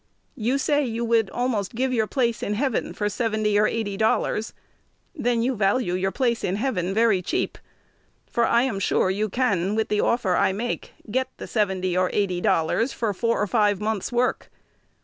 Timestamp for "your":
1.93-2.07, 5.93-6.09